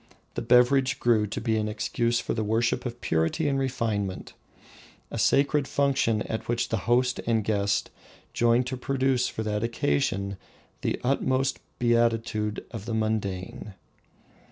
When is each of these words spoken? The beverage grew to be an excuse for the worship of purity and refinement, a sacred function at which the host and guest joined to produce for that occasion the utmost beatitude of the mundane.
The 0.33 0.41
beverage 0.41 0.99
grew 0.99 1.27
to 1.27 1.39
be 1.39 1.57
an 1.57 1.67
excuse 1.67 2.19
for 2.19 2.33
the 2.33 2.43
worship 2.43 2.87
of 2.87 3.01
purity 3.01 3.47
and 3.47 3.59
refinement, 3.59 4.33
a 5.11 5.19
sacred 5.19 5.67
function 5.67 6.23
at 6.23 6.47
which 6.47 6.69
the 6.69 6.77
host 6.89 7.19
and 7.27 7.43
guest 7.43 7.91
joined 8.33 8.65
to 8.65 8.77
produce 8.77 9.27
for 9.27 9.43
that 9.43 9.63
occasion 9.63 10.37
the 10.81 10.99
utmost 11.03 11.59
beatitude 11.77 12.65
of 12.71 12.85
the 12.87 12.95
mundane. 12.95 13.75